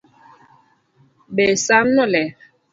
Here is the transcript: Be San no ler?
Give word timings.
Be 1.35 1.45
San 1.65 1.87
no 1.95 2.03
ler? 2.13 2.29